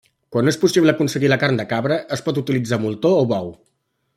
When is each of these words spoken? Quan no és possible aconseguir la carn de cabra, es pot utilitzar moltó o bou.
Quan 0.35 0.45
no 0.49 0.53
és 0.53 0.55
possible 0.61 0.93
aconseguir 0.95 1.29
la 1.33 1.37
carn 1.43 1.61
de 1.61 1.65
cabra, 1.75 1.99
es 2.17 2.25
pot 2.29 2.41
utilitzar 2.43 2.81
moltó 2.87 3.13
o 3.19 3.21
bou. 3.35 3.53